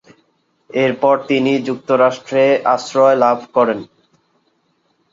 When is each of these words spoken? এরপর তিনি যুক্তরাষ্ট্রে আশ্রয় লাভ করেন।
এরপর 0.69 1.15
তিনি 1.29 1.51
যুক্তরাষ্ট্রে 1.67 2.43
আশ্রয় 2.73 3.17
লাভ 3.23 3.37
করেন। 3.55 3.79